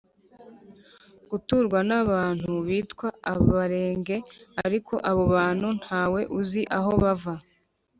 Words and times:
guturwa 1.29 1.79
n'abantu 1.89 2.51
bitwa 2.67 3.07
abarenge, 3.33 4.15
ariko 4.65 4.93
abo 5.09 5.23
bantu 5.35 5.67
nta 5.81 6.03
we 6.13 6.21
uzi 6.39 6.61
aho 6.77 6.91
bava 7.03 7.33